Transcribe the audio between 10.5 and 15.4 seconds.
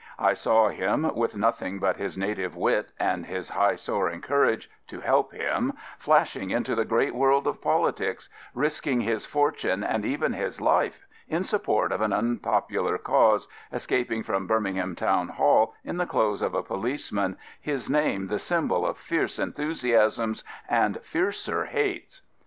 life in support of an unpopular cause, escaping from Birmingham Town